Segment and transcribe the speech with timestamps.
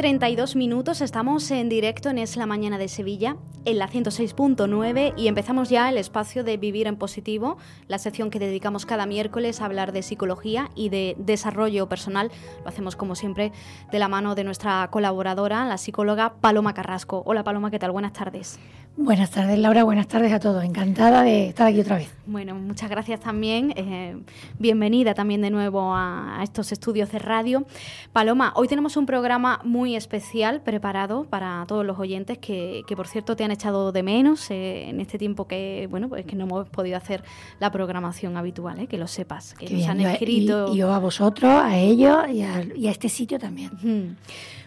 [0.00, 3.36] 32 minutos, estamos en directo en Es la Mañana de Sevilla,
[3.66, 8.38] en la 106.9 y empezamos ya el espacio de Vivir en Positivo, la sección que
[8.38, 12.30] dedicamos cada miércoles a hablar de psicología y de desarrollo personal.
[12.62, 13.52] Lo hacemos como siempre
[13.92, 17.22] de la mano de nuestra colaboradora, la psicóloga Paloma Carrasco.
[17.26, 17.90] Hola Paloma, ¿qué tal?
[17.90, 18.58] Buenas tardes.
[18.96, 19.82] Buenas tardes, Laura.
[19.84, 20.62] Buenas tardes a todos.
[20.62, 22.12] Encantada de estar aquí otra vez.
[22.26, 23.72] Bueno, muchas gracias también.
[23.76, 24.16] Eh,
[24.58, 27.66] bienvenida también de nuevo a, estos estudios de radio.
[28.12, 33.36] Paloma, hoy tenemos un programa muy especial preparado para todos los oyentes que, por cierto,
[33.36, 36.68] te han echado de menos eh, en este tiempo que, bueno, pues que no hemos
[36.68, 37.24] podido hacer
[37.58, 39.54] la programación habitual, eh, que lo sepas.
[39.54, 40.74] Que nos han escrito.
[40.74, 44.16] Y, yo a vosotros, a ellos y a, este sitio también.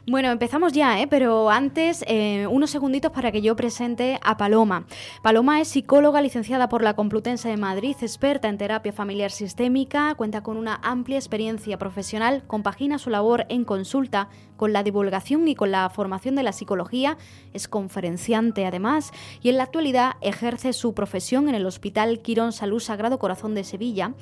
[0.05, 1.07] Bueno, empezamos ya, ¿eh?
[1.07, 4.85] pero antes eh, unos segunditos para que yo presente a Paloma.
[5.21, 10.43] Paloma es psicóloga licenciada por la Complutense de Madrid, experta en terapia familiar sistémica, cuenta
[10.43, 14.27] con una amplia experiencia profesional, compagina su labor en consulta
[14.63, 17.17] con la divulgación y con la formación de la psicología,
[17.51, 19.11] es conferenciante además
[19.41, 23.65] y en la actualidad ejerce su profesión en el Hospital Quirón Salud Sagrado Corazón de
[23.65, 24.13] Sevilla.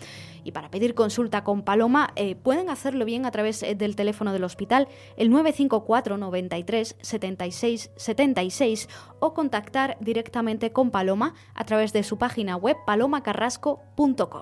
[0.43, 4.33] Y para pedir consulta con Paloma eh, pueden hacerlo bien a través eh, del teléfono
[4.33, 8.89] del hospital, el 954 93 76 76
[9.19, 14.41] o contactar directamente con Paloma a través de su página web palomacarrasco.com.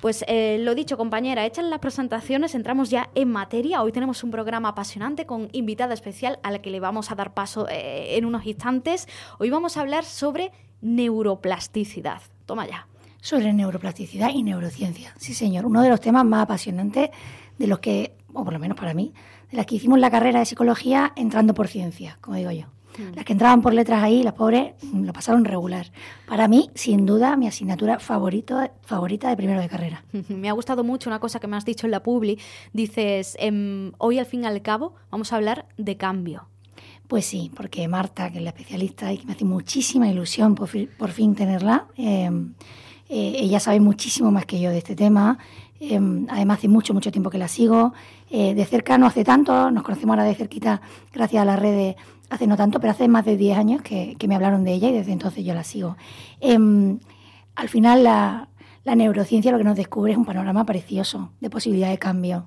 [0.00, 3.82] Pues eh, lo dicho, compañera, hechas las presentaciones, entramos ya en materia.
[3.82, 7.34] Hoy tenemos un programa apasionante con invitada especial a la que le vamos a dar
[7.34, 9.08] paso en unos instantes.
[9.38, 12.20] Hoy vamos a hablar sobre neuroplasticidad.
[12.44, 12.86] Toma ya
[13.26, 15.12] sobre neuroplasticidad y neurociencia.
[15.18, 17.10] Sí, señor, uno de los temas más apasionantes
[17.58, 19.12] de los que, o por lo menos para mí,
[19.50, 22.66] de las que hicimos la carrera de psicología entrando por ciencia, como digo yo.
[23.14, 25.90] Las que entraban por letras ahí, las pobres, mm, lo pasaron regular.
[26.26, 30.04] Para mí, sin duda, mi asignatura favorito, favorita de primero de carrera.
[30.28, 32.38] Me ha gustado mucho una cosa que me has dicho en la Publi.
[32.72, 36.48] Dices, em, hoy al fin y al cabo vamos a hablar de cambio.
[37.08, 40.68] Pues sí, porque Marta, que es la especialista y que me hace muchísima ilusión por,
[40.96, 42.30] por fin tenerla, eh,
[43.08, 45.38] eh, ella sabe muchísimo más que yo de este tema.
[45.78, 47.92] Em, además, hace mucho, mucho tiempo que la sigo.
[48.30, 50.80] Eh, de cerca no hace tanto, nos conocemos ahora de cerquita
[51.12, 51.94] gracias a las redes
[52.30, 54.92] hace no tanto, pero hace más de 10 años que, me hablaron de ella y
[54.92, 55.96] desde entonces yo la sigo.
[56.40, 56.98] Em,
[57.54, 58.48] al final, la,
[58.84, 62.46] neurociencia lo que nos descubre es un panorama precioso de posibilidad de cambio.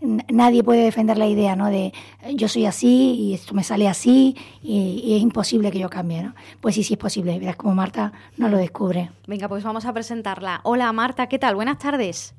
[0.00, 1.66] Nadie puede defender la idea ¿no?
[1.66, 1.92] de
[2.34, 6.22] yo soy así y esto me sale así y, es imposible que yo cambie.
[6.22, 6.34] ¿no?
[6.60, 7.38] Pues sí, sí es posible.
[7.38, 9.10] Verás como Marta nos lo descubre.
[9.26, 10.60] Venga, pues vamos a presentarla.
[10.62, 11.56] Hola Marta, ¿qué tal?
[11.56, 12.34] Buenas tardes.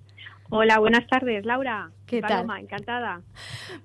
[0.53, 1.91] Hola, buenas tardes, Laura.
[2.05, 2.63] ¿Qué Paloma, tal?
[2.63, 3.21] encantada.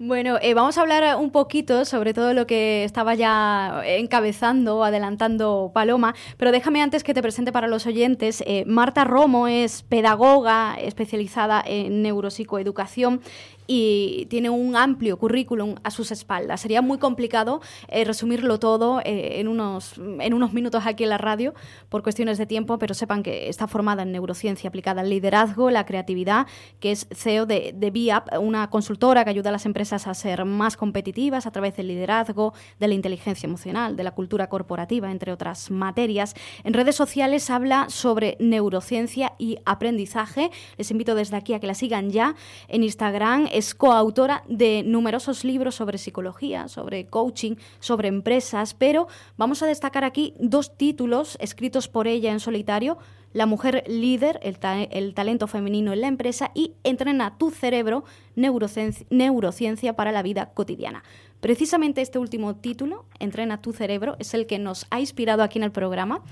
[0.00, 5.70] Bueno, eh, vamos a hablar un poquito sobre todo lo que estaba ya encabezando, adelantando
[5.72, 8.42] Paloma, pero déjame antes que te presente para los oyentes.
[8.48, 13.20] Eh, Marta Romo es pedagoga especializada en neuropsicoeducación
[13.66, 16.60] y tiene un amplio currículum a sus espaldas.
[16.60, 21.18] Sería muy complicado eh, resumirlo todo eh, en, unos, en unos minutos aquí en la
[21.18, 21.54] radio
[21.88, 25.84] por cuestiones de tiempo, pero sepan que está formada en neurociencia aplicada al liderazgo, la
[25.86, 26.46] creatividad,
[26.80, 30.44] que es CEO de, de BIAP, una consultora que ayuda a las empresas a ser
[30.44, 35.32] más competitivas a través del liderazgo, de la inteligencia emocional, de la cultura corporativa, entre
[35.32, 36.34] otras materias.
[36.64, 40.50] En redes sociales habla sobre neurociencia y aprendizaje.
[40.76, 42.34] Les invito desde aquí a que la sigan ya
[42.68, 49.08] en Instagram es coautora de numerosos libros sobre psicología, sobre coaching, sobre empresas, pero
[49.38, 52.98] vamos a destacar aquí dos títulos escritos por ella en solitario,
[53.32, 60.12] La mujer líder, el, talento femenino en la empresa y Entrena tu cerebro, neurociencia, para
[60.12, 61.02] la vida cotidiana.
[61.40, 65.64] Precisamente este último título, Entrena tu cerebro, es el que nos ha inspirado aquí en
[65.64, 66.22] el programa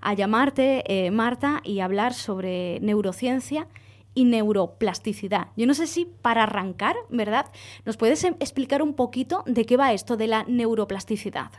[0.00, 3.68] a llamarte, eh, Marta, y hablar sobre neurociencia
[4.14, 5.48] y neuroplasticidad.
[5.56, 7.46] Yo no sé si para arrancar, ¿verdad?
[7.84, 11.50] ¿Nos puedes em, explicar un poquito de qué va esto de la neuroplasticidad?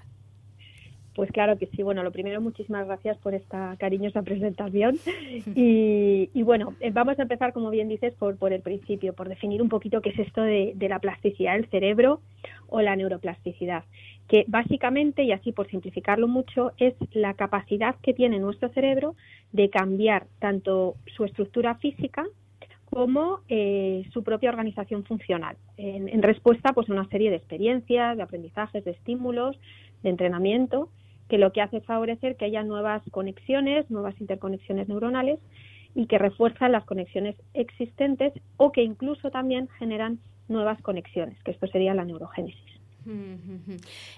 [1.16, 1.84] Pues claro que sí.
[1.84, 4.98] Bueno, lo primero, muchísimas gracias por esta cariñosa presentación.
[5.56, 9.62] Y, bueno, eh, vamos a empezar, como bien dices, por, por el principio, por definir
[9.62, 12.22] un poquito qué es esto de, de la plasticidad del cerebro
[12.68, 13.84] o la neuroplasticidad
[14.28, 19.16] que básicamente, y así por simplificarlo mucho, es la capacidad que tiene nuestro cerebro
[19.52, 22.26] de cambiar tanto su estructura física
[22.94, 28.24] como eh, su propia organización funcional, en, respuesta pues, a una serie de experiencias, de
[28.24, 29.57] aprendizajes, de estímulos,
[30.04, 30.90] de entrenamiento,
[31.28, 35.40] que lo que hace es favorecer que haya nuevas conexiones, nuevas interconexiones neuronales
[35.95, 41.66] y que refuerzan las conexiones existentes o que incluso también generan nuevas conexiones, que esto
[41.68, 42.62] sería la neurogénesis.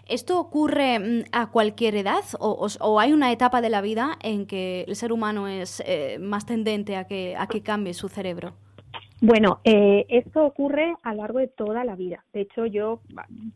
[0.07, 4.83] ¿Esto ocurre mm, a cualquier edad o, hay una etapa de la vida en que
[4.88, 8.54] el ser humano es eh, más tendente a que, a que cambie su cerebro?
[9.21, 12.25] Bueno, eh, esto ocurre a lo largo de toda la vida.
[12.33, 13.01] De hecho, yo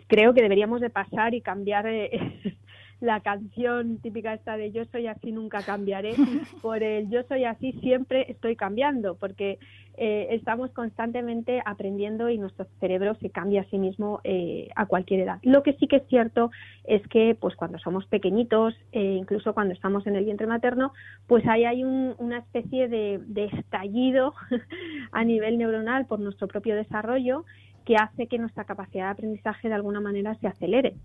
[0.08, 2.12] creo que deberíamos de pasar y cambiar eh,
[3.02, 6.14] la canción típica esta de yo soy así, nunca cambiaré,
[6.62, 9.58] por el yo soy así, siempre estoy cambiando, porque
[9.98, 15.22] eh, estamos constantemente aprendiendo y nuestro cerebro se cambia a sí mismo eh, a cualquier
[15.22, 15.40] edad.
[15.44, 16.52] Lo que sí que es cierto
[16.86, 20.94] es que pues cuando somos pequeñitos, eh, incluso cuando estamos en el vientre materno,
[21.28, 24.34] pues ahí hay una especie de, de estallido
[25.12, 27.46] a nivel neuronal por nuestro propio desarrollo
[27.86, 30.96] que hace que nuestra capacidad de aprendizaje de alguna manera se acelere.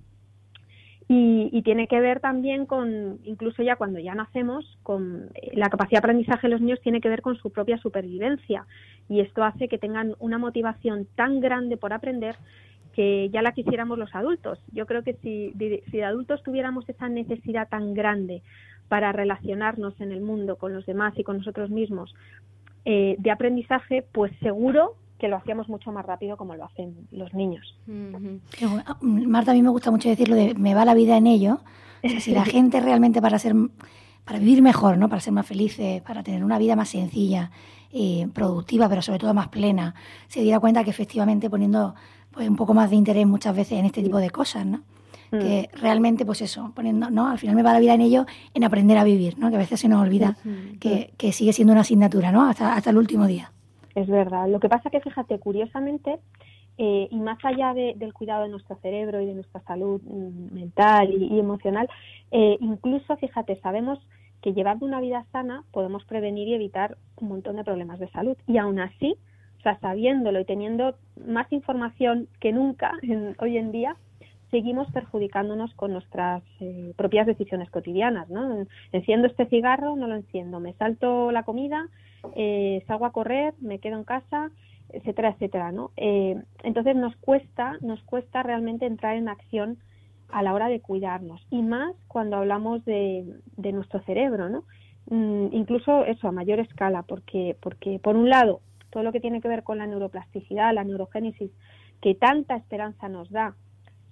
[1.07, 6.01] Y, tiene que ver también con, incluso ya cuando ya nacemos, con eh, la capacidad
[6.01, 8.67] de aprendizaje de los niños tiene que ver con su propia supervivencia.
[9.09, 12.37] Y esto hace que tengan una motivación tan grande por aprender
[12.95, 14.59] que ya la quisiéramos los adultos.
[14.73, 15.53] Yo creo que si,
[15.91, 18.43] si de adultos tuviéramos esa necesidad tan grande
[18.89, 22.15] para relacionarnos en el mundo con los demás y con nosotros mismos
[22.85, 27.33] eh, de aprendizaje, pues seguro que lo hacíamos mucho más rápido como lo hacen los
[27.35, 27.77] niños.
[29.01, 31.61] Marta, a mí me gusta mucho decirlo de me va la vida en ello.
[32.21, 33.55] si la gente realmente para ser
[34.25, 35.09] para vivir mejor, ¿no?
[35.09, 37.51] Para ser más felices, para tener una vida más sencilla,
[37.97, 39.95] y productiva, pero sobre todo más plena,
[40.29, 41.95] se diera cuenta que efectivamente poniendo
[42.33, 44.79] pues un poco más de interés muchas veces en este tipo de cosas, ¿no?
[45.31, 45.39] Mm.
[45.39, 47.29] Que realmente, pues eso, poniendo, ¿no?
[47.29, 49.49] Al final me va la vida en ello, en aprender a vivir, ¿no?
[49.49, 50.37] Que a veces se nos olvida
[50.81, 52.49] que, que, sigue siendo una asignatura, ¿no?
[52.49, 53.53] Hasta, hasta el último día
[53.95, 54.49] es verdad.
[54.49, 56.19] Lo que pasa que, fíjate, curiosamente,
[56.77, 61.11] eh, y más allá del cuidado de nuestro cerebro y de nuestra salud mm, mental
[61.13, 61.89] y, emocional,
[62.31, 63.99] eh, incluso, fíjate, sabemos
[64.43, 68.37] que llevando una vida sana podemos prevenir y evitar un montón de problemas de salud.
[68.47, 69.17] Y aún así,
[69.59, 72.93] o sea, sabiéndolo y teniendo más información que nunca
[73.39, 73.97] hoy en día,
[74.55, 78.65] seguimos perjudicándonos con nuestras eh, propias decisiones cotidianas, ¿no?
[78.93, 81.89] Enciendo este cigarro, no lo enciendo, me salto la comida,
[82.37, 84.53] eh, salgo a correr, me quedo en casa,
[84.91, 85.91] etcétera, etcétera, ¿no?
[85.97, 89.79] Eh, entonces nos cuesta, nos cuesta realmente entrar en acción
[90.29, 93.25] a la hora de cuidarnos y más cuando hablamos de,
[93.57, 94.63] de nuestro cerebro, ¿no?
[95.11, 98.61] Mm, incluso eso a mayor escala, porque, porque por un lado
[98.91, 101.51] todo lo que tiene que ver con la neuroplasticidad, la neurogénesis,
[102.01, 103.57] que tanta esperanza nos da,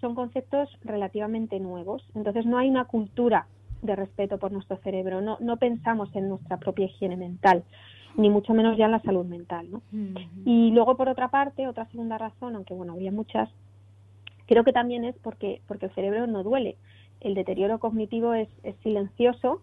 [0.02, 2.04] son conceptos relativamente nuevos.
[2.14, 3.46] Entonces no hay una cultura
[3.80, 7.64] de respeto por nuestro cerebro, no, no pensamos en nuestra propia higiene mental
[8.16, 9.70] ni mucho menos ya en la salud mental.
[9.70, 9.82] ¿no?
[10.44, 13.48] Y luego, por otra parte, otra segunda razón, aunque bueno, había muchas,
[14.46, 16.76] creo que también es porque, porque el cerebro no duele.
[17.20, 19.62] El deterioro cognitivo es, es silencioso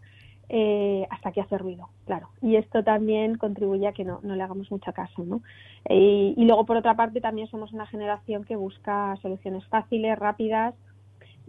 [0.49, 2.29] eh, hasta que hace ruido, claro.
[2.41, 5.23] Y esto también contribuye a que no, no le hagamos mucho caso.
[5.23, 5.41] ¿no?
[5.85, 10.75] y luego, por otra parte, también somos una generación que busca soluciones fáciles, rápidas,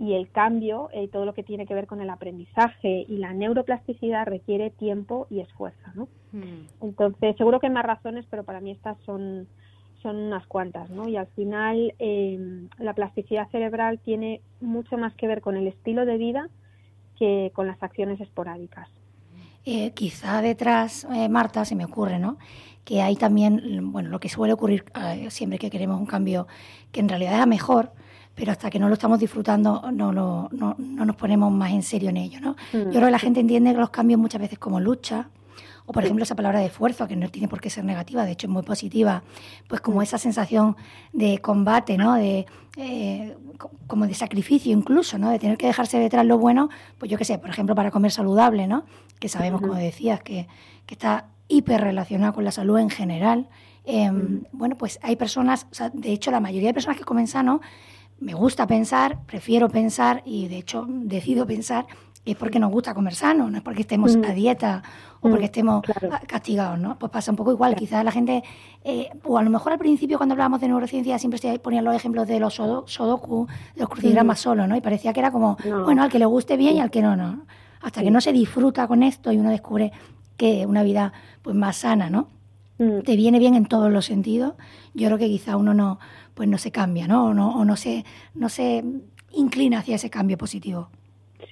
[0.01, 3.35] y el cambio, eh, todo lo que tiene que ver con el aprendizaje y la
[3.35, 6.09] neuroplasticidad requiere tiempo y esfuerzo, ¿no?
[6.33, 6.67] Hmm.
[6.81, 9.47] Entonces, seguro que hay más razones, pero para mí estas son,
[10.01, 11.07] son unas cuantas, ¿no?
[11.07, 16.07] Y al final, em, la plasticidad cerebral tiene mucho más que ver con el estilo
[16.07, 16.49] de vida
[17.21, 18.89] que con las acciones esporádicas.
[19.67, 22.39] Eh, quizá detrás, eh, Marta, se me ocurre, ¿no?
[22.83, 24.85] Que hay también, bueno, lo que suele ocurrir
[25.29, 26.49] siempre que queremos un cambio
[26.91, 27.93] que en realidad es mejor,
[28.35, 32.09] pero hasta que no lo estamos disfrutando no, no, no, nos ponemos más en serio
[32.09, 32.41] en ello.
[32.41, 32.57] ¿no?
[32.73, 32.85] Mm.
[32.85, 35.29] Yo creo que la gente entiende los cambios muchas veces como lucha,
[35.91, 38.31] o por ejemplo esa palabra de esfuerzo, que no tiene por qué ser negativa, de
[38.31, 39.25] hecho es muy positiva,
[39.67, 40.03] pues como mm.
[40.03, 40.77] esa sensación
[41.13, 42.15] de combate, ¿no?
[42.15, 43.37] de, eh,
[43.89, 45.31] como de sacrificio incluso, ¿no?
[45.31, 48.13] de tener que dejarse detrás lo bueno, pues yo qué sé, por ejemplo para comer
[48.13, 48.85] saludable, ¿no?
[49.19, 50.47] que sabemos, como decías, que,
[50.87, 53.49] que está hiper relacionado con la salud en general.
[53.85, 54.45] Em.
[54.53, 57.61] Bueno, pues hay personas, o sea, de hecho la mayoría de personas que comen sano
[58.21, 61.87] me gusta pensar, prefiero pensar y de hecho decido pensar
[62.25, 64.25] es porque nos gusta comer sano, no es porque estemos mm.
[64.25, 64.83] a dieta
[65.21, 65.83] o porque mm, estemos
[66.27, 66.99] castigados, ¿no?
[66.99, 67.75] Pues pasa un poco igual.
[67.75, 68.43] Quizás la gente,
[68.85, 71.95] eh, o a lo mejor al principio cuando hablábamos de neurociencia siempre se ponían los
[71.95, 74.43] ejemplos de los sodoku, de los crucigramas mm.
[74.43, 74.77] solo, ¿no?
[74.77, 77.17] Y parecía que era como, bueno, al que le guste bien y al que no,
[77.17, 77.47] no.
[77.81, 79.91] Hasta que no se disfruta con esto y uno descubre
[80.37, 82.29] que una vida pues más sana, ¿no?
[83.05, 84.55] Te viene bien en todos los sentidos.
[84.95, 85.99] Yo creo que quizá uno no,
[86.33, 87.27] pues no se cambia, ¿no?
[87.27, 88.83] O no, o no, se, no se
[89.33, 90.89] inclina hacia ese cambio positivo.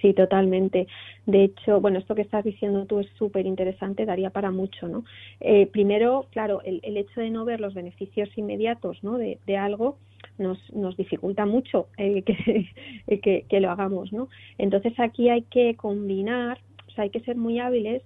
[0.00, 0.86] Sí, totalmente.
[1.26, 5.04] De hecho, bueno, esto que estás diciendo tú es súper interesante, daría para mucho, ¿no?
[5.40, 9.18] Eh, primero, claro, el, hecho de no ver los beneficios inmediatos, ¿no?
[9.18, 9.98] De, de algo
[10.38, 12.68] nos, nos dificulta mucho eh, que,
[13.22, 14.28] que, que, lo hagamos, ¿no?
[14.56, 18.02] Entonces aquí hay que combinar, o sea, hay que ser muy hábiles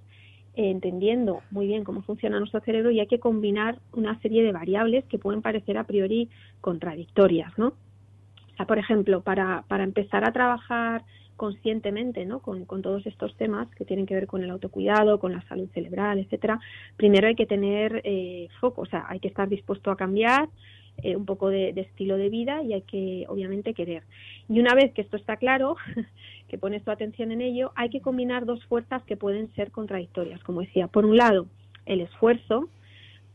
[0.54, 4.52] eh, entendiendo muy bien cómo funciona nuestro cerebro y hay que combinar una serie de
[4.52, 6.28] variables que pueden parecer a priori
[6.60, 7.68] contradictorias, ¿no?
[7.68, 11.04] O sea, por ejemplo, para, para empezar a trabajar
[11.42, 12.38] conscientemente ¿no?
[12.38, 16.20] Con, todos estos temas que tienen que ver con el autocuidado, con la salud cerebral,
[16.20, 16.60] etcétera,
[16.96, 20.48] primero hay que tener eh, foco, o sea, hay que estar dispuesto a cambiar,
[20.98, 24.04] eh, un poco de, de, estilo de vida y hay que obviamente querer.
[24.48, 25.74] Y una vez que esto está claro,
[26.48, 30.44] que pones tu atención en ello, hay que combinar dos fuerzas que pueden ser contradictorias,
[30.44, 30.86] como decía.
[30.86, 31.48] Por un lado,
[31.86, 32.68] el esfuerzo,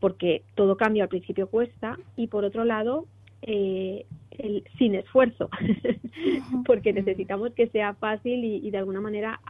[0.00, 3.04] porque todo cambio al principio cuesta, y por otro lado,
[3.50, 5.48] eh, el, sin esfuerzo,
[6.66, 9.40] porque necesitamos que sea fácil y, y de alguna manera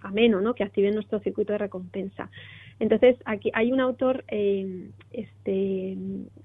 [0.00, 0.54] ameno, ¿no?
[0.54, 2.30] que active nuestro circuito de recompensa.
[2.80, 5.96] Entonces, aquí hay un autor, eh, este,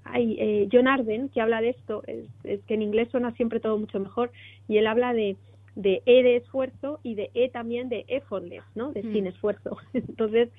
[0.04, 3.62] hay, eh, John Arden, que habla de esto, es, es, que en inglés suena siempre
[3.62, 4.32] todo mucho mejor,
[4.68, 5.38] y él habla de,
[5.76, 8.92] de E de esfuerzo y de E también de effortless, ¿no?
[8.92, 9.14] De mm.
[9.14, 9.78] sin esfuerzo.
[9.94, 10.50] Entonces,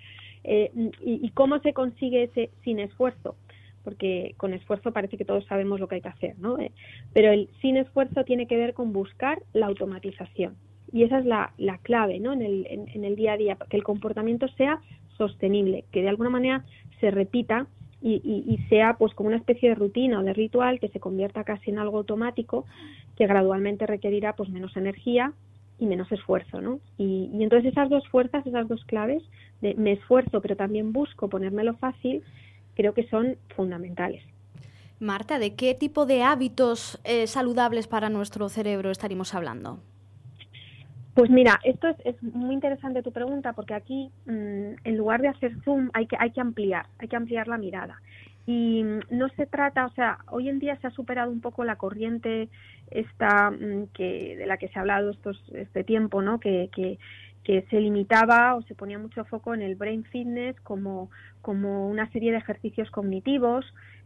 [0.44, 0.70] eh,
[1.04, 3.36] y, ¿y cómo se consigue ese sin esfuerzo?
[3.84, 6.58] Porque con esfuerzo parece que todos sabemos lo que hay que hacer, ¿no?
[6.58, 6.72] Eh,
[7.12, 10.56] pero el sin esfuerzo tiene que ver con buscar la automatización.
[10.92, 12.32] Y esa es la, la clave, ¿no?
[12.32, 14.80] En el, en, el día a día, que el comportamiento sea
[15.16, 16.64] sostenible, que de alguna manera
[17.00, 17.66] se repita
[18.00, 21.00] y, y, y, sea pues como una especie de rutina o de ritual que se
[21.00, 22.66] convierta casi en algo automático
[23.16, 25.32] que gradualmente requerirá pues menos energía
[25.78, 26.80] y menos esfuerzo, ¿no?
[26.98, 29.22] Y, y entonces esas dos fuerzas, esas dos claves
[29.60, 32.22] de me esfuerzo pero también busco ponérmelo fácil,
[32.74, 34.22] creo que son fundamentales.
[35.00, 39.80] Marta, ¿de qué tipo de hábitos eh, saludables para nuestro cerebro estaríamos hablando?
[41.14, 45.28] Pues mira, esto es, es, muy interesante tu pregunta porque aquí, mmm, en lugar de
[45.28, 48.00] hacer zoom, hay que, hay que ampliar, hay que ampliar la mirada.
[48.46, 51.64] Y mmm, no se trata, o sea, hoy en día se ha superado un poco
[51.64, 52.48] la corriente
[52.90, 56.40] esta mmm, que de la que se ha hablado estos, este tiempo, ¿no?
[56.40, 56.98] Que, que,
[57.44, 62.10] que se limitaba o se ponía mucho foco en el brain fitness como, como una
[62.10, 63.64] serie de ejercicios cognitivos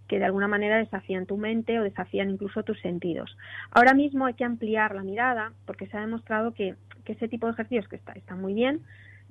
[0.09, 3.37] que de alguna manera desafían tu mente o desafían incluso tus sentidos.
[3.71, 6.75] Ahora mismo hay que ampliar la mirada porque se ha demostrado que,
[7.05, 8.81] que ese tipo de ejercicios que está, está muy bien,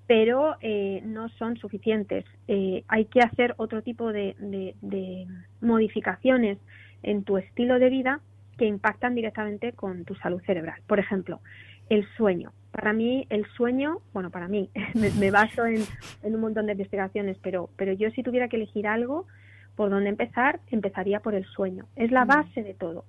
[0.07, 2.25] pero eh, no son suficientes.
[2.47, 5.27] Eh, hay que hacer otro tipo de, de, de
[5.61, 6.59] modificaciones
[7.03, 8.19] en tu estilo de vida
[8.57, 10.81] que impactan directamente con tu salud cerebral.
[10.87, 11.41] Por ejemplo,
[11.89, 12.51] el sueño.
[12.71, 15.83] Para mí, el sueño, bueno, para mí, me, me baso en,
[16.23, 19.25] en, un montón de investigaciones, pero, pero yo si tuviera que elegir algo,
[19.75, 21.85] por dónde empezar, empezaría por el sueño.
[21.95, 23.05] Es la base de todo.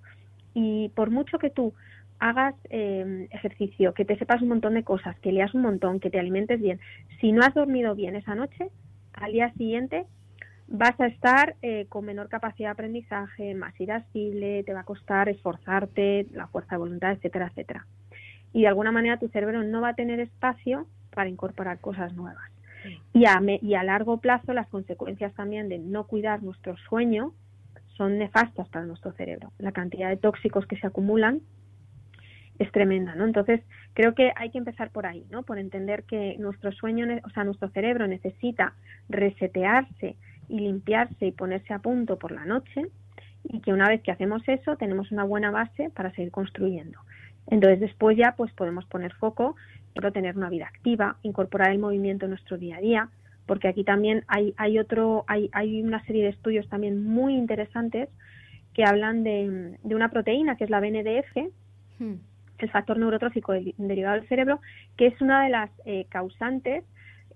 [0.55, 1.75] Y por mucho que tú
[2.19, 6.11] hagas eh, ejercicio, que te sepas un montón de cosas, que leas un montón, que
[6.11, 6.81] te alimentes bien,
[7.21, 8.69] si no has dormido bien esa noche,
[9.13, 10.07] al día siguiente
[10.69, 15.29] vas a estar eh, con menor capacidad de aprendizaje, más irascible, te va a costar
[15.29, 17.87] esforzarte, la fuerza de voluntad, etcétera, etcétera.
[18.53, 22.45] Y de alguna manera tu cerebro no va a tener espacio para incorporar cosas nuevas.
[23.13, 27.33] Y a, me, y a largo plazo las consecuencias también de no cuidar nuestro sueño
[27.97, 29.53] son nefastas para nuestro cerebro.
[29.59, 31.41] La cantidad de tóxicos que se acumulan
[32.59, 33.25] es tremenda, ¿no?
[33.25, 33.61] Entonces,
[33.95, 35.43] creo que hay que empezar por ahí, ¿no?
[35.43, 38.75] Por entender que nuestro sueño, o sea, nuestro cerebro necesita
[39.09, 40.17] resetearse
[40.49, 42.87] y limpiarse y ponerse a punto por la noche
[43.45, 46.99] y que una vez que hacemos eso tenemos una buena base para seguir construyendo.
[47.49, 49.57] Entonces después ya pues podemos poner foco
[49.97, 53.09] pero tener una vida activa, incorporar el movimiento en nuestro día a día,
[53.47, 58.11] porque aquí también hay, hay otro, hay, hay una serie de estudios también muy interesantes
[58.75, 61.51] que hablan de, de una proteína que es la BNDF,
[61.99, 62.15] hmm.
[62.59, 64.61] el factor neurotrófico derivado del cerebro,
[64.99, 66.85] que es una de las eh, causantes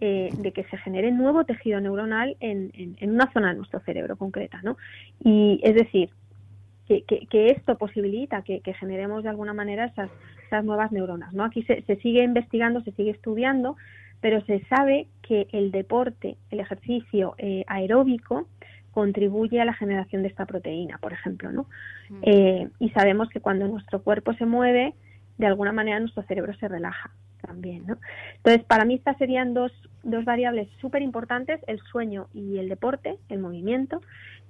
[0.01, 3.81] eh, de que se genere nuevo tejido neuronal en, en, en, una zona de nuestro
[3.81, 4.77] cerebro concreta, ¿no?
[5.25, 6.11] Y es decir,
[6.91, 10.11] que, que, que esto posibilita que, que, generemos de alguna manera esas,
[10.45, 11.33] esas nuevas neuronas.
[11.33, 11.45] ¿no?
[11.45, 13.77] Aquí se, se, sigue investigando, se sigue estudiando,
[14.21, 18.49] pero se sabe que el deporte, el ejercicio eh, aeróbico,
[18.91, 21.67] contribuye a la generación de esta proteína, por ejemplo, ¿no?
[22.09, 22.23] Mm.
[22.23, 24.95] Eh, y sabemos que cuando nuestro cuerpo se mueve,
[25.39, 27.99] de alguna manera nuestro cerebro se relaja también, ¿no?
[28.39, 29.71] Entonces, para mí estas serían dos,
[30.03, 34.03] dos variables súper importantes, el sueño y el deporte, el movimiento,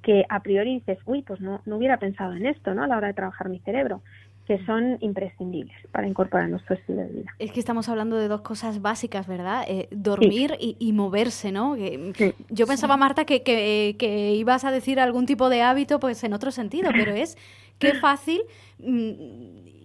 [0.02, 2.85] que a priori dices, uy, pues no, no hubiera pensado en esto, ¿no?
[2.85, 4.02] A la hora de trabajar mi cerebro
[4.47, 7.35] que son imprescindibles para incorporar nuestro estilo de vida.
[7.38, 9.64] Es que estamos hablando de dos cosas básicas, ¿verdad?
[9.69, 10.76] Eh, dormir sí.
[10.80, 11.76] y, y, moverse, ¿no?
[11.76, 12.35] Que, sí.
[12.49, 16.33] Yo pensaba, Marta, que, que, que, ibas a decir algún tipo de hábito, pues en
[16.33, 17.38] otro sentido, pero es
[17.78, 18.40] qué fácil
[18.80, 19.12] mm,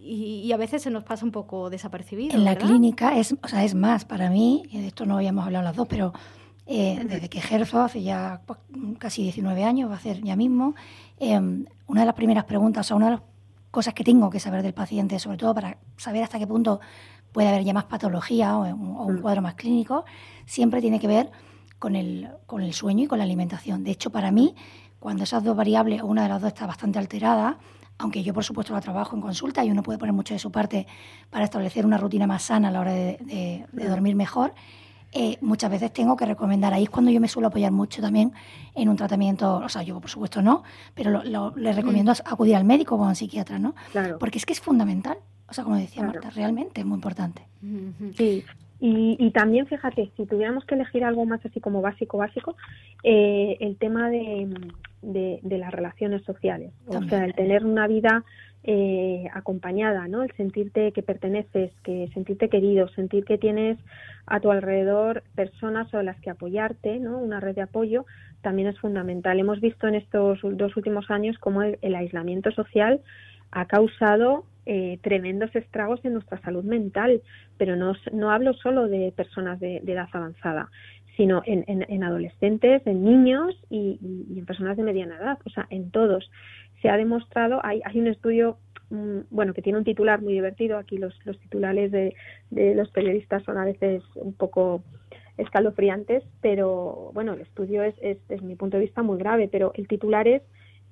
[0.06, 2.36] y, a veces se nos pasa un poco desapercibido.
[2.36, 5.46] En la clínica es, o sea, es más, para mí, y de esto no habíamos
[5.46, 6.14] hablado las dos, pero
[6.66, 8.60] eh, desde que ejerzo, hace ya pues,
[8.98, 10.76] casi 19 años, va a ser ya mismo,
[11.20, 13.22] em, una de las primeras preguntas, o una de las
[13.72, 16.80] cosas que tengo que saber del paciente, sobre todo para saber hasta qué punto
[17.32, 19.22] puede haber ya más patología o, un mm.
[19.22, 20.06] cuadro más clínico,
[20.46, 21.32] siempre tiene que ver
[21.80, 23.84] con el, con el sueño y con la alimentación.
[23.84, 24.56] De hecho, para mí,
[25.00, 27.60] cuando esas dos variables o una de las dos está bastante alterada,
[27.98, 30.52] aunque yo por supuesto la trabajo en consulta y uno puede poner mucho de su
[30.52, 30.88] parte
[31.30, 34.54] para establecer una rutina más sana a la hora de, dormir mejor,
[35.18, 38.34] eh, muchas veces tengo que recomendar, ahí es cuando yo me suelo apoyar mucho también
[38.76, 42.16] en un tratamiento, o sea, yo por supuesto no, pero le recomiendo mm.
[42.26, 43.76] acudir al médico o a un psiquiatra, ¿no?
[44.20, 45.18] Porque es que es fundamental,
[45.48, 47.44] o sea, como decía Marta, realmente es muy importante.
[48.18, 48.44] Sí,
[48.82, 52.58] y, también, fíjate, si tuviéramos que elegir algo más así como básico, básico,
[53.04, 54.50] eh, el tema de,
[55.02, 56.72] de, las relaciones sociales.
[56.88, 58.26] O sea, el tener una vida
[58.68, 60.24] eh, acompañada, ¿no?
[60.24, 63.78] El sentirte que perteneces, que sentirte querido, sentir que tienes
[64.26, 67.20] a tu alrededor personas sobre las que apoyarte, ¿no?
[67.20, 68.06] Una red de apoyo
[68.42, 69.40] también es fundamental.
[69.40, 73.02] Hemos visto en estos dos últimos años cómo el aislamiento social
[73.52, 77.22] ha causado eh, tremendos estragos en nuestra salud mental,
[77.58, 80.72] pero no, hablo solo de personas de, edad avanzada,
[81.16, 84.00] sino en, en, adolescentes, en niños y,
[84.36, 86.32] en personas de mediana edad, o sea, en todos.
[86.86, 88.58] Se ha demostrado, hay, hay un estudio,
[88.90, 92.16] mm, bueno, que tiene un titular muy divertido, aquí los, los titulares de,
[92.52, 94.84] de los periodistas son a veces un poco
[95.38, 99.72] escalofriantes, pero bueno, el estudio es, es, desde mi punto de vista, muy grave, pero
[99.76, 100.42] el titular es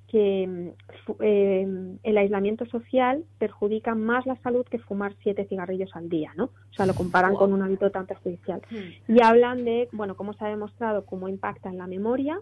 [0.08, 0.74] que
[1.22, 6.46] eh, el aislamiento social perjudica más la salud que fumar siete cigarrillos al día, ¿no?
[6.46, 8.62] O sea, lo comparan con un hábito tan perjudicial.
[8.70, 9.12] Hmm.
[9.12, 12.40] Y hablan de, bueno, cómo se ha demostrado cómo impacta en la memoria,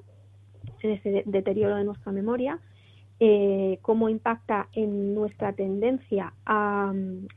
[0.81, 2.59] en ese deterioro de nuestra memoria,
[3.23, 6.91] eh, cómo impacta en nuestra tendencia a,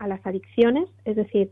[0.06, 1.50] las adicciones, es decir,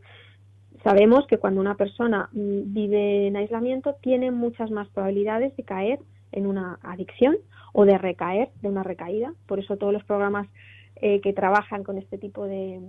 [0.83, 5.99] sabemos que cuando una persona mm, vive en aislamiento tiene muchas más probabilidades de caer
[6.31, 7.37] en una adicción
[7.73, 9.35] o de recaer, de una recaída.
[9.45, 10.47] Por eso todos los programas
[10.95, 12.79] eh, que trabajan con este tipo de,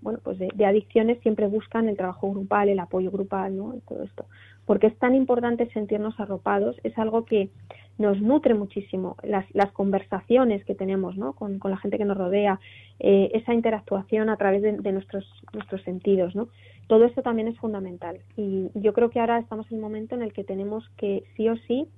[0.00, 3.74] bueno, pues de, adicciones siempre buscan el trabajo grupal, el apoyo grupal, ¿no?
[3.74, 4.24] Y todo esto.
[4.66, 7.50] Porque es tan importante sentirnos arropados, es algo que
[7.98, 9.16] nos nutre muchísimo.
[9.22, 11.32] Las, las conversaciones que tenemos ¿no?
[11.32, 12.60] con, la gente que nos rodea,
[12.98, 16.48] eh, esa interactuación a través de, nuestros, nuestros sentidos, ¿no?
[16.86, 18.20] Todo esto también es fundamental.
[18.36, 21.48] Y yo creo que ahora estamos en un momento en el que tenemos que sí
[21.48, 21.88] o sí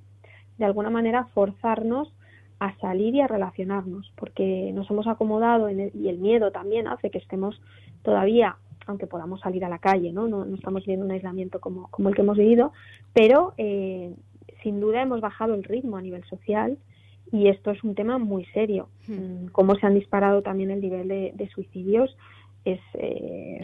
[0.59, 2.13] de alguna manera forzarnos
[2.61, 7.19] a salir y a relacionarnos, porque nos hemos acomodado y el miedo también hace que
[7.19, 7.61] estemos
[8.03, 12.09] todavía, aunque podamos salir a la calle, no, no, estamos viviendo un aislamiento como, como
[12.09, 12.73] el que hemos vivido,
[13.13, 14.15] pero eh,
[14.63, 16.79] sin duda hemos bajado el ritmo a nivel social
[17.33, 18.89] y esto es un tema muy serio.
[19.07, 19.45] Hmm.
[19.45, 22.17] Mm, cómo se han disparado también el nivel de, suicidios
[22.65, 23.61] es, eh,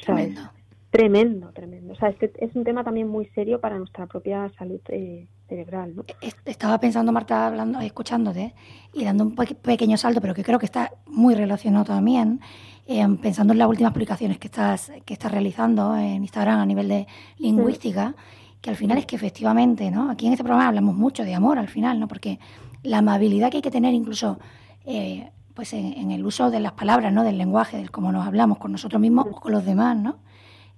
[0.90, 1.92] tremendo, tremendo.
[1.92, 5.94] O sea, este es un tema también muy serio para nuestra propia salud eh, cerebral.
[5.96, 6.04] ¿no?
[6.44, 8.54] Estaba pensando, Marta, hablando, escuchándote
[8.92, 12.40] y dando un pequeño salto, pero que creo que está muy relacionado también,
[12.86, 16.88] eh, pensando en las últimas publicaciones que estás, que estás realizando en Instagram a nivel
[16.88, 17.06] de
[17.38, 18.14] lingüística,
[18.60, 20.10] que al final es que efectivamente, ¿no?
[20.10, 22.08] Aquí en este programa hablamos mucho de amor al final, ¿no?
[22.08, 22.38] Porque
[22.82, 24.38] la amabilidad que hay que tener incluso...
[24.84, 27.22] Eh, pues en, el uso de las palabras, ¿no?
[27.22, 30.16] del lenguaje, del cómo nos hablamos con nosotros mismos o con los demás, ¿no?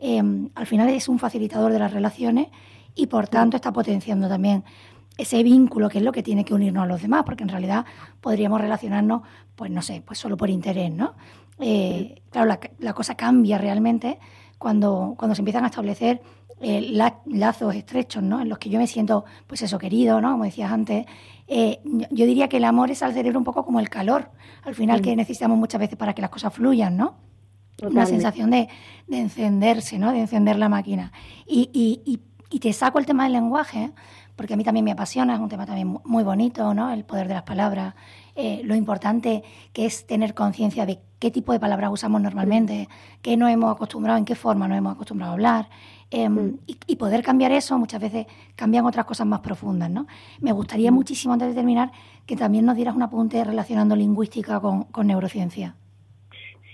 [0.04, 2.48] Em, al final es un facilitador de las relaciones
[2.92, 4.64] y por tanto está potenciando también
[5.16, 7.86] ese vínculo que es lo que tiene que unirnos a los demás, porque en realidad
[8.20, 9.22] podríamos relacionarnos,
[9.54, 11.14] pues no sé, pues solo por interés, ¿no?
[11.60, 14.18] Eh, claro, la, cosa cambia realmente
[14.58, 16.20] cuando, cuando se empiezan a establecer
[16.60, 18.40] eh, lazos estrechos, ¿no?
[18.40, 20.32] En los que yo me siento, pues eso, querido, ¿no?
[20.32, 21.06] Como decías antes.
[21.46, 21.78] Eh,
[22.10, 24.30] yo diría que el amor es al cerebro un poco como el calor,
[24.64, 27.14] al final que necesitamos muchas veces para que las cosas fluyan, ¿no?
[27.82, 28.68] Una sensación de,
[29.08, 30.12] de, encenderse, ¿no?
[30.12, 31.12] De encender la máquina.
[31.46, 33.92] Y, y, y, te saco el tema del lenguaje,
[34.37, 36.92] porque a mí también me apasiona, es un tema también muy bonito, ¿no?
[36.92, 37.94] El poder de las palabras,
[38.37, 42.88] eh, lo importante que es tener conciencia de qué tipo de palabras usamos normalmente,
[43.20, 45.68] qué no hemos acostumbrado, en qué forma nos hemos acostumbrado a hablar.
[46.11, 49.90] Em, y, poder cambiar eso muchas veces cambian otras cosas más profundas.
[49.90, 50.06] ¿no?
[50.40, 51.90] Me gustaría muchísimo, antes de terminar,
[52.26, 55.74] que también nos dieras un apunte relacionando lingüística con, con neurociencia.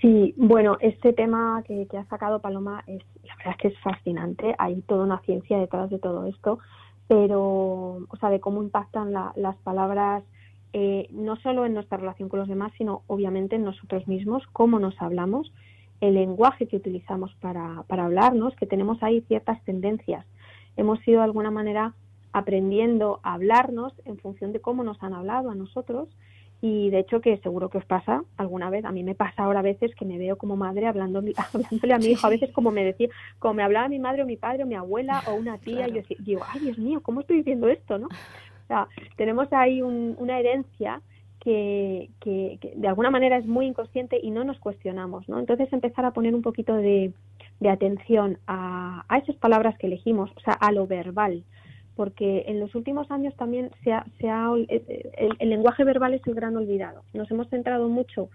[0.01, 4.55] Sí, bueno, este tema que, ha sacado Paloma es, la verdad es que es fascinante.
[4.57, 6.59] Hay toda una ciencia detrás de todo esto,
[7.07, 10.23] pero, o sea, de cómo impactan las palabras
[10.71, 14.79] eh, no solo en nuestra relación con los demás, sino obviamente en nosotros mismos, cómo
[14.79, 15.51] nos hablamos,
[15.99, 20.25] el lenguaje que utilizamos para, para hablarnos, que tenemos ahí ciertas tendencias.
[20.77, 21.93] Hemos ido de alguna manera
[22.31, 26.07] aprendiendo a hablarnos en función de cómo nos han hablado a nosotros
[26.61, 29.59] y de hecho que seguro que os pasa alguna vez, a mí me pasa ahora
[29.59, 31.19] a veces que me veo como madre hablando,
[31.53, 33.07] hablándole a mi hijo, a veces como me decía,
[33.39, 35.93] como me hablaba mi madre o mi padre o mi abuela o una tía, y
[35.93, 37.97] yo digo, ay Dios mío, ¿cómo estoy diciendo esto?
[37.97, 38.07] ¿no?
[38.07, 41.01] O sea, tenemos ahí una herencia
[41.39, 45.39] que, que, de alguna manera es muy inconsciente y no nos cuestionamos, ¿no?
[45.39, 47.13] Entonces empezar a poner un poquito de,
[47.59, 51.43] de atención a, a esas palabras que elegimos, o sea, a lo verbal,
[51.99, 56.25] porque en los últimos años también se ha, se ha, el, el, lenguaje verbal es
[56.27, 57.03] el gran olvidado.
[57.13, 58.29] Nos hemos centrado mucho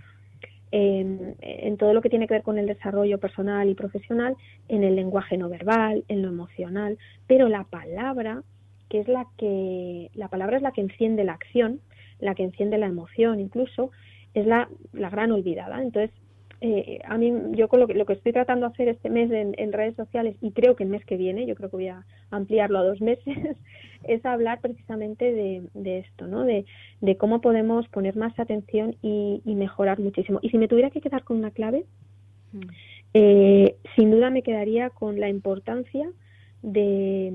[0.70, 4.36] en, en, todo lo que tiene que ver con el desarrollo personal y profesional,
[4.68, 8.42] en el lenguaje no verbal, en lo emocional, pero la palabra,
[8.90, 11.80] que es la que la palabra es la que enciende la acción,
[12.20, 13.92] la que enciende la emoción, incluso
[14.34, 15.82] es la, la gran olvidada.
[15.82, 16.10] Entonces
[16.66, 19.30] eh, a mí yo con lo que, lo que estoy tratando de hacer este mes
[19.30, 22.06] en, redes sociales y creo que el mes que viene, yo creo que voy a
[22.30, 23.36] ampliarlo a dos meses,
[24.04, 26.42] es hablar precisamente de, esto, ¿no?
[26.44, 26.64] De,
[27.18, 30.38] cómo podemos poner más atención y, mejorar muchísimo.
[30.40, 31.84] Y si me tuviera que quedar con una clave,
[32.52, 32.60] mm.
[33.12, 36.08] eh, sin duda me quedaría con la importancia
[36.62, 37.30] de,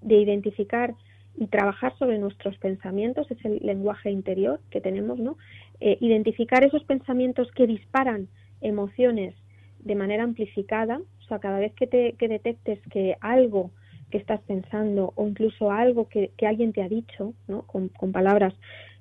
[0.00, 0.94] identificar
[1.36, 5.36] y trabajar sobre nuestros pensamientos, es el lenguaje interior que tenemos, ¿no?
[5.80, 8.28] Eh, identificar esos pensamientos que disparan
[8.62, 9.34] emociones
[9.80, 13.70] de manera amplificada, o sea, cada vez que, te, que detectes que algo
[14.12, 17.62] que estás pensando o incluso algo que, alguien te ha dicho, ¿no?
[17.62, 18.54] Con, palabras,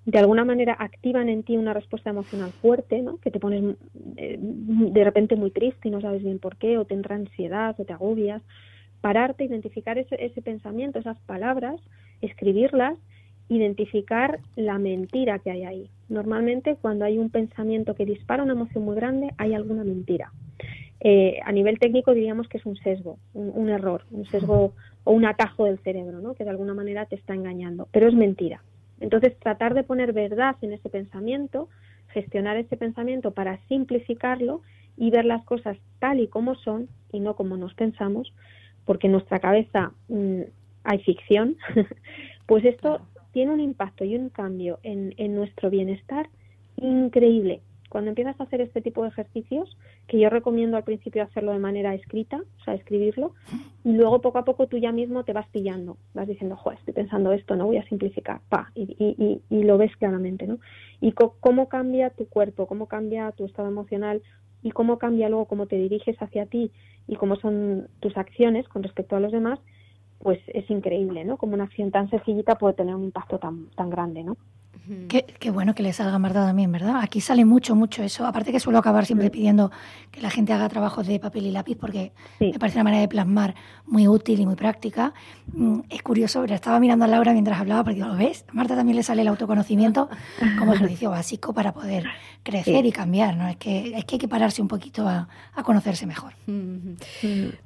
[0.06, 3.18] de alguna manera activan en ti una respuesta emocional fuerte, ¿no?
[3.18, 3.76] que te pones
[4.18, 7.76] eh, de repente muy triste y no sabes bien por qué, o te entra ansiedad,
[7.78, 8.42] o te agobias,
[9.02, 11.80] pararte, identificar ese, ese pensamiento, esas palabras,
[12.22, 12.98] escribirlas,
[13.50, 18.84] identificar la mentira que hay ahí, Normalmente cuando hay un pensamiento que dispara una emoción
[18.84, 20.34] muy grande hay alguna mentira.
[21.00, 24.74] Eh, a nivel técnico diríamos que es un sesgo, un, error, un sesgo
[25.06, 26.34] o un atajo del cerebro, ¿no?
[26.34, 28.62] que de alguna manera te está engañando, pero es mentira.
[29.00, 31.70] Entonces tratar de poner verdad en ese pensamiento,
[32.10, 34.64] gestionar ese pensamiento para simplificarlo
[34.98, 38.34] y ver las cosas tal y como son y no como nos pensamos,
[38.84, 40.42] porque en nuestra cabeza mm,
[40.84, 41.56] hay ficción,
[42.48, 43.00] pues esto
[43.32, 46.30] tiene un impacto y un cambio en, nuestro bienestar
[46.78, 47.62] increíble.
[47.90, 51.60] Cuando empiezas a hacer este tipo de ejercicios, que yo recomiendo al principio hacerlo de
[51.60, 53.34] manera escrita, o sea, escribirlo,
[53.84, 56.94] y luego poco a poco tú ya mismo te vas pillando, vas diciendo, joder, estoy
[56.94, 60.60] pensando esto, no voy a simplificar, pa, y, y, y, lo ves claramente, ¿no?
[61.02, 64.22] Y cómo cambia tu cuerpo, cómo cambia tu estado emocional
[64.64, 66.72] y cómo cambia luego cómo te diriges hacia ti
[67.08, 69.60] y cómo son tus acciones con respecto a los demás,
[70.22, 71.38] pues es increíble, ¿no?
[71.38, 74.38] Como una acción tan sencillita puede tener un impacto tan, tan grande, ¿no?
[75.08, 76.98] Qué, bueno que le salga Marta también, ¿verdad?
[77.02, 78.26] Aquí sale mucho, mucho eso.
[78.26, 79.72] Aparte que suelo acabar siempre pidiendo
[80.10, 83.08] que la gente haga trabajos de papel y lápiz porque me parece una manera de
[83.08, 85.14] plasmar muy útil y muy práctica.
[85.54, 88.46] Mm, es curioso, pero estaba mirando a Laura mientras hablaba porque ¿lo ves?
[88.50, 90.10] A Marta también le sale el autoconocimiento
[90.58, 92.06] como ejercicio básico para poder
[92.44, 93.48] crecer y cambiar, ¿no?
[93.48, 95.28] Es que, es que hay que pararse un poquito a,
[95.64, 96.34] conocerse mejor.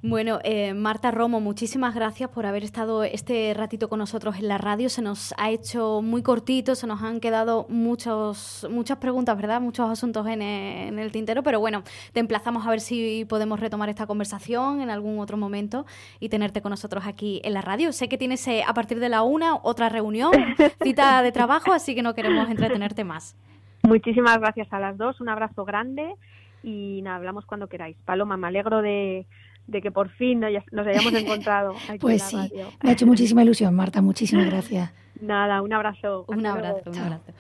[0.02, 4.58] Bueno, eh, Marta Romo, muchísimas gracias por haber estado este ratito con nosotros en la
[4.58, 4.90] radio.
[4.90, 9.62] Se nos ha hecho muy cortito, se nos han quedado muchos, muchas preguntas, ¿verdad?
[9.62, 14.06] Muchos asuntos en, el tintero, pero bueno, te emplazamos a ver si podemos retomar esta
[14.06, 15.86] conversación en algún otro momento
[16.20, 17.92] y tenerte con nosotros aquí en la radio.
[17.94, 20.32] Sé que tienes eh, a partir de la una otra reunión,
[20.84, 23.36] cita de trabajo, así que no queremos entretenerte más.
[23.84, 26.16] Muchísimas gracias a las dos, un abrazo grande
[26.64, 27.96] y nada, hablamos cuando queráis.
[28.06, 29.28] Paloma, me alegro de,
[29.72, 31.76] que por fin nos hayamos encontrado.
[32.00, 32.38] pues sí,
[32.84, 34.92] me ha hecho muchísima ilusión, Marta, muchísimas gracias.
[35.22, 36.26] Nada, un abrazo.
[36.28, 37.34] Un abrazo, un abrazo.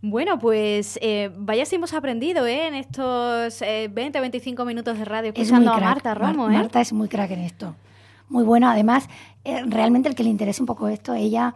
[0.00, 2.68] Bueno, pues eh, vaya si hemos aprendido ¿eh?
[2.68, 6.48] en estos 20, eh, 25 minutos de radio escuchando a Marta Romo.
[6.48, 6.52] ¿eh?
[6.52, 7.74] Marta es muy crack en esto.
[8.28, 8.68] Muy bueno.
[8.68, 9.08] Además,
[9.44, 11.54] eh, realmente el que le interese un poco esto, ella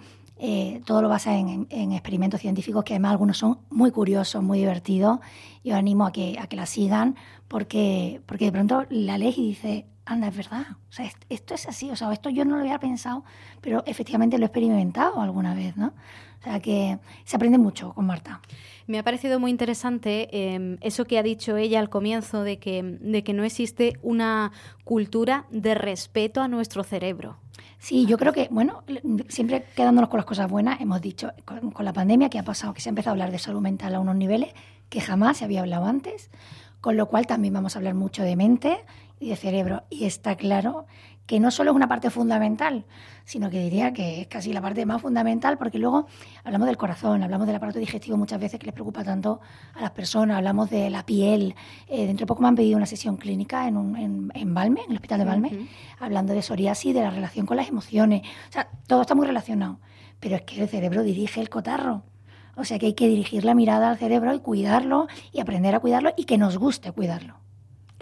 [0.87, 5.21] todo lo basa en, experimentos científicos que además algunos son muy curiosos, muy divertidos.
[5.63, 7.15] Yo animo a que, a que la sigan
[7.47, 10.67] porque, porque de pronto la lees y dice, anda, es verdad.
[10.91, 13.25] O sea, esto es así, o sea, esto yo no lo había pensado,
[13.61, 15.93] pero efectivamente lo he experimentado alguna vez, ¿no?
[16.41, 18.41] O sea, que se aprende mucho con Marta.
[18.89, 22.83] Me ha parecido muy interesante em, eso que ha dicho ella al comienzo de que,
[22.83, 24.51] de que no existe una
[24.85, 27.37] cultura de respeto a nuestro cerebro.
[27.79, 28.83] Sí, yo creo que, bueno,
[29.29, 32.75] siempre quedándonos con las cosas buenas, hemos dicho, con, con la pandemia que ha pasado,
[32.75, 34.53] que se ha empezado a hablar de salud mental a unos niveles
[34.89, 36.31] que jamás se había hablado antes,
[36.81, 38.85] con lo cual también vamos a hablar mucho de mente,
[39.23, 39.85] y de cerebro.
[39.89, 40.87] Y está claro
[41.27, 42.85] que no solo es una parte fundamental,
[43.25, 46.07] sino que diría que es casi la parte más fundamental, porque luego
[46.43, 49.41] hablamos del corazón, hablamos del aparato digestivo muchas veces que les preocupa tanto
[49.75, 51.55] a las personas, hablamos de la piel.
[51.87, 54.83] Eh, dentro de poco me han pedido una sesión clínica en, un, en, en Valme,
[54.83, 55.69] en el hospital de Valme,
[56.01, 58.23] hablando de psoriasis, de la relación con las emociones.
[58.49, 59.79] O sea, todo está muy relacionado,
[60.19, 62.03] pero es que el cerebro dirige el cotarro.
[62.57, 65.81] O sea que hay que dirigir la mirada al cerebro y cuidarlo y aprender a
[65.81, 67.42] cuidarlo y que nos guste cuidarlo.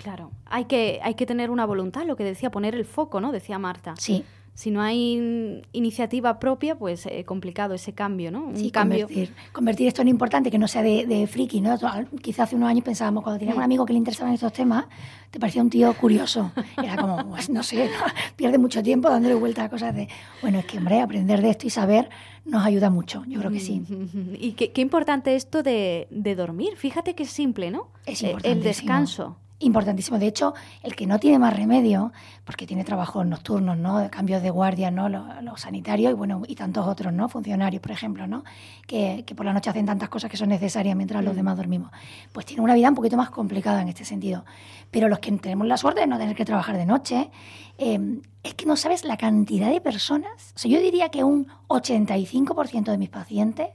[0.02, 3.32] Claro, hay que, hay que tener una voluntad, lo que decía, poner el foco, ¿no?
[3.32, 3.94] Decía Marta.
[3.98, 4.24] Sí.
[4.54, 8.44] Si no hay iniciativa propia, pues es eh, complicado ese cambio, ¿no?
[8.44, 9.06] Un sí, cambio.
[9.06, 11.78] Convertir, convertir esto en importante, que no sea de, de friki, ¿no?
[12.20, 14.86] Quizás hace unos años pensábamos, cuando teníamos un amigo que le interesaban estos temas,
[15.30, 16.50] te parecía un tío curioso.
[16.82, 17.90] Era como, pues no sé,
[18.36, 20.08] pierde mucho tiempo dándole vuelta a cosas de,
[20.42, 22.08] bueno, es que, hombre, aprender de esto y saber
[22.44, 23.82] nos ayuda mucho, yo creo que sí.
[24.40, 27.88] Y qué, qué importante esto de, de, dormir, fíjate que es simple, ¿no?
[28.04, 28.48] Es importante.
[28.48, 30.18] Eh, el descanso importantísimo.
[30.18, 32.12] De hecho, el que no tiene más remedio,
[32.44, 34.11] porque tiene trabajos nocturnos, ¿no?
[34.11, 35.09] Cambios de guardia, ¿no?
[35.09, 37.29] Los, sanitarios y bueno, y tantos otros, ¿no?
[37.29, 38.44] Funcionarios, por ejemplo, ¿no?
[38.87, 41.37] Que, por la noche hacen tantas cosas que son necesarias mientras los mm.
[41.37, 41.90] demás dormimos.
[42.33, 44.44] Pues tiene una vida un poquito más complicada en este sentido.
[44.90, 47.31] Pero los que tenemos la suerte de no tener que trabajar de noche,
[47.79, 50.53] em, es que no sabes la cantidad de personas.
[50.57, 53.68] O sea, yo diría que un 85% de mis pacientes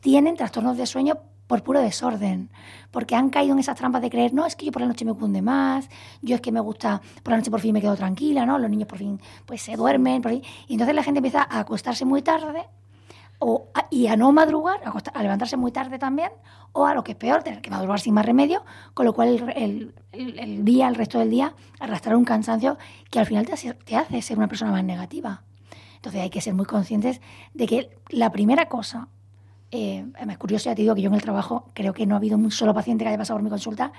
[0.00, 2.50] tienen trastornos de sueño por puro desorden,
[2.92, 5.04] porque han caído en esas trampas de creer, no, es que yo por la noche
[5.04, 5.88] me cunde más,
[6.22, 8.58] yo es que me gusta, por la noche por fin me quedo tranquila, ¿no?
[8.58, 12.04] Los niños por fin pues se duermen, por y entonces la gente empieza a acostarse
[12.04, 12.68] muy tarde
[13.40, 16.30] o y a no madrugar, a, levantarse muy tarde también,
[16.72, 19.52] o a lo que es peor, tener que madrugar sin más remedio, con lo cual
[19.56, 22.76] el, el, día, el resto del día, arrastrar un cansancio
[23.10, 25.42] que al final te hace, te hace ser una persona más negativa.
[25.96, 27.20] Entonces hay que ser muy conscientes
[27.54, 29.08] de que la primera cosa
[29.70, 32.18] eh, es curioso, ya te digo que yo en el trabajo creo que no ha
[32.18, 33.92] habido un solo paciente que haya pasado por mi consulta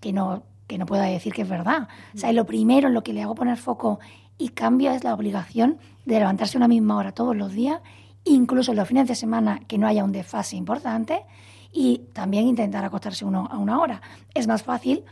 [0.00, 1.88] que no, que no pueda decir que es verdad.
[2.14, 4.00] O sea, lo primero en lo que le hago poner foco
[4.36, 7.80] y cambio es la obligación de levantarse a una misma hora todos los días,
[8.24, 11.24] incluso los fines de semana que no haya un desfase importante
[11.72, 14.02] y también intentar acostarse uno a una hora.
[14.34, 15.04] Es más fácil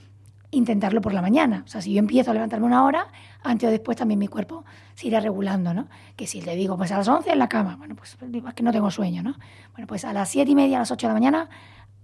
[0.52, 1.64] intentarlo por la mañana.
[1.66, 3.08] O sea, si yo empiezo a levantarme una hora,
[3.42, 5.88] antes o después también mi cuerpo se irá regulando, ¿no?
[6.14, 8.62] Que si le digo, pues a las 11 en la cama, bueno, pues es que
[8.62, 9.34] no tengo sueño, ¿no?
[9.72, 11.48] Bueno, pues a las 7 y media, a las 8 de la mañana,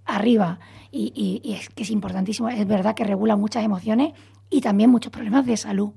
[0.05, 0.59] arriba.
[0.91, 4.13] Y, y es que es importantísimo, es verdad que regula muchas emociones
[4.49, 5.91] y también muchos problemas de salud.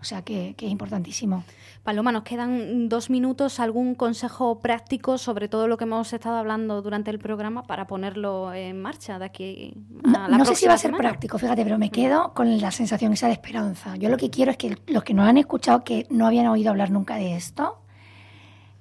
[0.00, 1.44] O sea que, que, es importantísimo.
[1.82, 3.60] Paloma, nos quedan dos minutos.
[3.60, 8.52] ¿Algún consejo práctico sobre todo lo que hemos estado hablando durante el programa para ponerlo
[8.52, 9.74] en marcha de aquí
[10.14, 12.70] a la No, sé si va a ser práctico, fíjate, pero me quedo con la
[12.70, 13.96] sensación esa de esperanza.
[13.96, 16.70] Yo lo que quiero es que los que nos han escuchado, que no habían oído
[16.70, 17.78] hablar nunca de esto,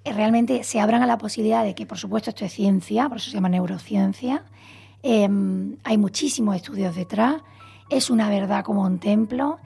[0.03, 3.17] eh, realmente se abran a la posibilidad de que, por supuesto, esto es ciencia, por
[3.17, 4.43] eso se llama neurociencia.
[5.01, 7.41] Em, hay muchísimos estudios detrás.
[7.89, 9.59] Es una verdad como un templo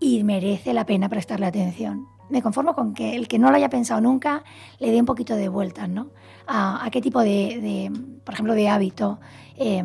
[0.00, 2.08] y merece la pena prestarle atención.
[2.28, 4.42] Me conformo con que el que no lo haya pensado nunca
[4.78, 6.08] le dé un poquito de vueltas, ¿no?
[6.48, 7.90] A, qué tipo de,
[8.24, 9.18] por ejemplo, de hábito
[9.56, 9.84] eh,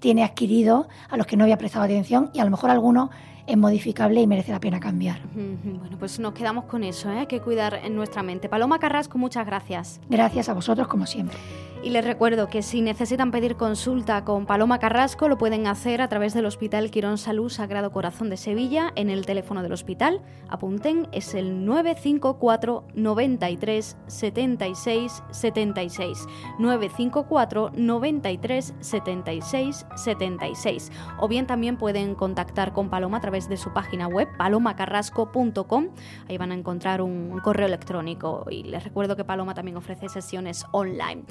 [0.00, 3.10] tiene adquirido a los que no había prestado atención y a lo mejor alguno
[3.46, 5.20] es modificable y merece la pena cambiar.
[5.32, 7.26] Bueno, pues nos quedamos con eso, ¿eh?
[7.26, 8.48] que cuidar en nuestra mente.
[8.48, 10.00] Paloma Carrasco, muchas gracias.
[10.08, 11.38] Gracias a vosotros, como siempre.
[11.86, 16.08] Y les recuerdo que si necesitan pedir consulta con Paloma Carrasco, lo pueden hacer a
[16.08, 20.20] través del Hospital Quirón Salud Sagrado Corazón de Sevilla en el teléfono del hospital.
[20.48, 26.26] Apunten, es el 954 93 76 76.
[26.58, 30.92] 954 93 76 76.
[31.20, 35.90] O bien también pueden contactar con Paloma a través de su página web palomacarrasco.com.
[36.28, 40.66] Ahí van a encontrar un correo electrónico y les recuerdo que Paloma también ofrece sesiones
[40.72, 41.22] online.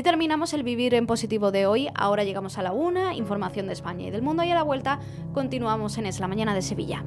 [0.00, 1.88] Así terminamos el Vivir en Positivo de hoy.
[1.94, 4.98] Ahora llegamos a la una, información de España y del mundo y a la vuelta
[5.34, 7.04] continuamos en Es la Mañana de Sevilla.